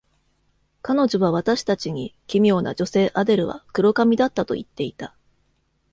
[0.81, 5.13] 彼女は私たちに、奇妙な女性アデルは黒髪だったと言っていた。